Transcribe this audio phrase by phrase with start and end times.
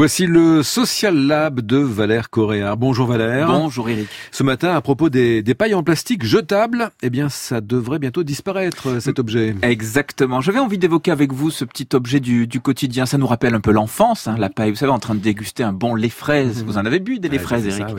[0.00, 2.78] Voici le Social Lab de Valère Coréard.
[2.78, 3.48] Bonjour Valère.
[3.48, 4.08] Bonjour Eric.
[4.30, 8.22] Ce matin, à propos des, des, pailles en plastique jetables, eh bien, ça devrait bientôt
[8.22, 9.54] disparaître, cet objet.
[9.60, 10.40] Exactement.
[10.40, 13.04] J'avais envie d'évoquer avec vous ce petit objet du, du quotidien.
[13.04, 14.70] Ça nous rappelle un peu l'enfance, hein, la paille.
[14.70, 16.62] Vous savez, en train de déguster un bon lait fraise.
[16.62, 16.66] Mmh.
[16.66, 17.94] Vous en avez bu des lait fraises, Eric ça,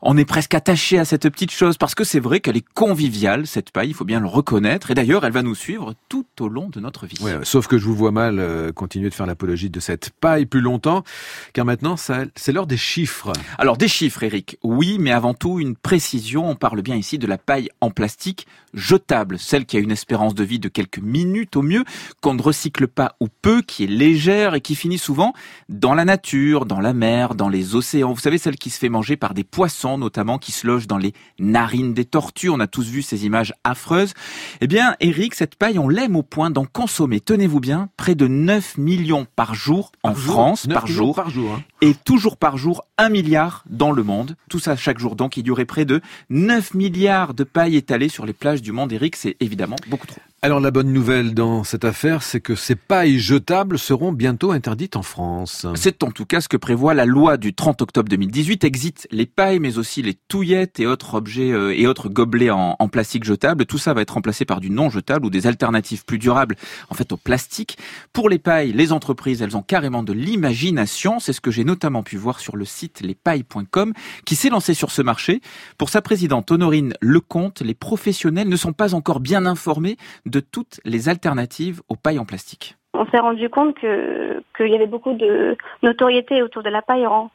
[0.00, 3.46] On est presque attaché à cette petite chose parce que c'est vrai qu'elle est conviviale,
[3.46, 3.90] cette paille.
[3.90, 4.92] Il faut bien le reconnaître.
[4.92, 7.18] Et d'ailleurs, elle va nous suivre tout au long de notre vie.
[7.20, 10.46] Ouais, sauf que je vous vois mal euh, continuer de faire l'apologie de cette paille
[10.46, 11.04] plus longtemps,
[11.52, 13.32] car maintenant, c'est l'heure des chiffres.
[13.58, 16.48] Alors des chiffres, Eric, oui, mais avant tout une précision.
[16.48, 20.34] On parle bien ici de la paille en plastique jetable, celle qui a une espérance
[20.34, 21.84] de vie de quelques minutes au mieux,
[22.20, 25.32] qu'on ne recycle pas ou peu, qui est légère et qui finit souvent
[25.68, 28.12] dans la nature, dans la mer, dans les océans.
[28.12, 30.98] Vous savez, celle qui se fait manger par des poissons notamment, qui se logent dans
[30.98, 32.48] les narines des tortues.
[32.48, 34.14] On a tous vu ces images affreuses.
[34.60, 38.26] Eh bien, Eric, cette paille, on l'aime au point d'en consommer, tenez-vous bien, près de
[38.26, 41.62] 9 millions par jour en par France, jour par jour, par jour hein.
[41.80, 44.36] et toujours par jour, 1 milliard dans le monde.
[44.48, 45.16] Tout ça chaque jour.
[45.16, 48.72] Donc, il y aurait près de 9 milliards de pailles étalées sur les plages du
[48.72, 48.92] monde.
[48.92, 50.20] Eric, c'est évidemment beaucoup trop.
[50.44, 54.94] Alors la bonne nouvelle dans cette affaire, c'est que ces pailles jetables seront bientôt interdites
[54.94, 55.66] en France.
[55.74, 58.62] C'est en tout cas ce que prévoit la loi du 30 octobre 2018.
[58.62, 62.76] Exit les pailles, mais aussi les touillettes et autres objets euh, et autres gobelets en,
[62.88, 63.64] plastique jetable.
[63.64, 66.56] Tout ça va être remplacé par du non jetable ou des alternatives plus durables,
[66.90, 67.78] en fait au plastique.
[68.12, 71.20] Pour les pailles, les entreprises, elles ont carrément de l'imagination.
[71.20, 73.94] C'est ce que j'ai notamment pu voir sur le site lespailles.com,
[74.26, 75.40] qui s'est lancé sur ce marché.
[75.78, 79.96] Pour sa présidente Honorine Lecomte, les professionnels ne sont pas encore bien informés
[80.40, 82.76] toutes les alternatives aux pailles en plastique.
[82.94, 87.30] On s'est rendu compte qu'il y avait beaucoup de notoriété autour de la paille en,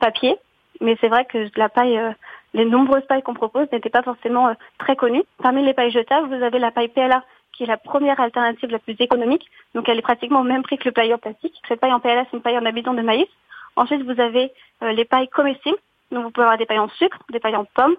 [0.00, 0.36] papier,
[0.80, 2.10] mais c'est vrai que la paille, euh,
[2.52, 5.22] les nombreuses pailles qu'on propose n'étaient pas forcément euh, très connues.
[5.42, 8.80] Parmi les pailles jetables, vous avez la paille PLA qui est la première alternative la
[8.80, 11.54] plus économique, donc elle est pratiquement au même prix que le paille en plastique.
[11.68, 13.28] Cette paille en PLA, c'est une paille en amidon de maïs.
[13.76, 15.78] Ensuite, vous avez euh, les pailles comestibles,
[16.10, 17.96] donc vous pouvez avoir des pailles en sucre, des pailles en pommes.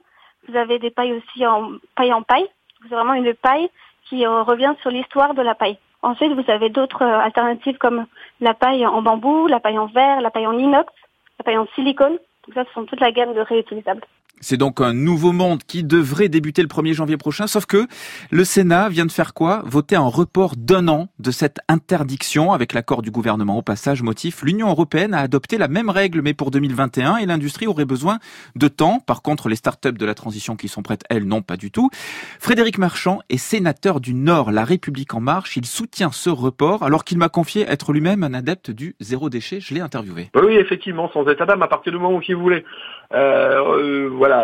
[0.47, 2.47] Vous avez des pailles aussi en paille en paille.
[2.83, 3.69] C'est vraiment une paille
[4.09, 5.77] qui euh, revient sur l'histoire de la paille.
[6.01, 8.05] Ensuite, vous avez d'autres euh, alternatives comme
[8.39, 10.91] la paille en bambou, la paille en verre, la paille en inox,
[11.39, 12.17] la paille en silicone.
[12.45, 14.03] Donc ça, ce sont toute la gamme de réutilisables.
[14.41, 17.87] C'est donc un nouveau monde qui devrait débuter le 1er janvier prochain, sauf que
[18.31, 19.63] le Sénat vient de faire quoi?
[19.65, 23.57] Voter un report d'un an de cette interdiction avec l'accord du gouvernement.
[23.57, 27.67] Au passage, motif, l'Union européenne a adopté la même règle mais pour 2021 et l'industrie
[27.67, 28.19] aurait besoin
[28.55, 28.99] de temps.
[28.99, 31.89] Par contre, les startups de la transition qui sont prêtes, elles, non, pas du tout.
[32.39, 35.57] Frédéric Marchand est sénateur du Nord, La République en marche.
[35.57, 39.59] Il soutient ce report alors qu'il m'a confié être lui-même un adepte du zéro déchet.
[39.59, 40.29] Je l'ai interviewé.
[40.35, 42.63] Oui, effectivement, sans état d'âme, à partir du moment où il voulait.
[43.13, 44.34] Euh, euh, voilà,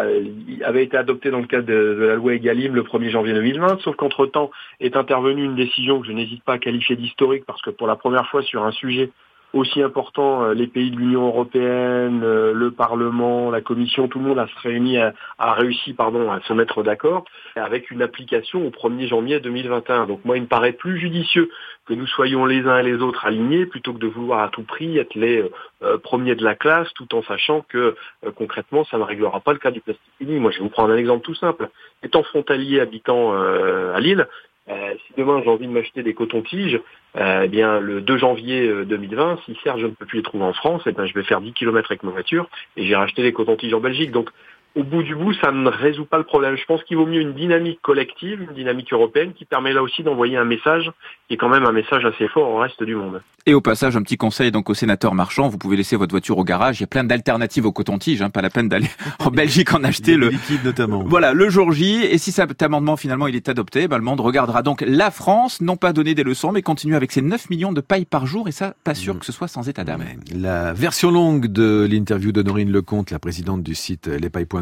[0.63, 3.81] avait été adopté dans le cadre de, de la loi Egalim le 1er janvier 2020,
[3.81, 7.69] sauf qu'entre-temps est intervenue une décision que je n'hésite pas à qualifier d'historique parce que
[7.69, 9.09] pour la première fois sur un sujet
[9.53, 14.47] aussi important, les pays de l'Union européenne, le Parlement, la Commission, tout le monde a
[14.47, 17.25] se réuni, a, a réussi pardon, à se mettre d'accord
[17.55, 20.05] avec une application au 1er janvier 2021.
[20.05, 21.49] Donc moi, il me paraît plus judicieux
[21.85, 24.63] que nous soyons les uns et les autres alignés plutôt que de vouloir à tout
[24.63, 25.43] prix être les
[25.83, 27.95] euh, premiers de la classe tout en sachant que
[28.25, 30.05] euh, concrètement, ça ne réglera pas le cas du plastique.
[30.21, 31.69] Moi, je vais vous prendre un exemple tout simple.
[32.03, 34.27] Étant frontalier habitant euh, à Lille,
[34.71, 36.79] euh, si demain j'ai envie de m'acheter des cotons-tiges,
[37.17, 40.45] euh, eh bien le 2 janvier 2020, si certes je ne peux plus les trouver
[40.45, 43.21] en France, eh bien, je vais faire 10 km avec ma voiture et j'ai racheté
[43.21, 44.11] les cotons-tiges en Belgique.
[44.11, 44.29] Donc
[44.75, 46.55] au bout du bout, ça ne résout pas le problème.
[46.55, 50.01] Je pense qu'il vaut mieux une dynamique collective, une dynamique européenne qui permet là aussi
[50.01, 50.91] d'envoyer un message
[51.27, 53.21] qui est quand même un message assez fort au reste du monde.
[53.45, 56.37] Et au passage, un petit conseil donc au sénateur marchand, vous pouvez laisser votre voiture
[56.37, 56.79] au garage.
[56.79, 58.89] Il y a plein d'alternatives au coton-tige, hein, pas la peine d'aller
[59.19, 61.03] en Belgique en acheter le liquide notamment.
[61.05, 62.03] Voilà, le jour J.
[62.03, 65.59] Et si cet amendement finalement il est adopté, ben, le monde regardera donc la France,
[65.59, 68.47] non pas donner des leçons, mais continuer avec ses 9 millions de pailles par jour.
[68.47, 69.19] Et ça, pas sûr mmh.
[69.19, 70.03] que ce soit sans état d'âme.
[70.33, 74.60] La version longue de l'interview d'Honorine Lecomte, la présidente du site lespailles.com,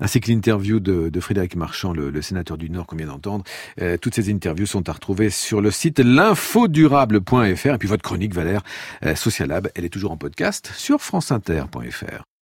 [0.00, 3.44] ainsi que l'interview de, Frédéric Marchand, le, sénateur du Nord qu'on vient d'entendre.
[3.80, 8.34] Euh, toutes ces interviews sont à retrouver sur le site l'infodurable.fr et puis votre chronique
[8.34, 8.62] Valère
[9.04, 12.24] euh, Social Lab, elle est toujours en podcast sur franceinter.fr.